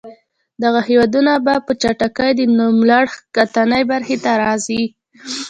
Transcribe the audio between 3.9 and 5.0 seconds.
برخې ته راځي.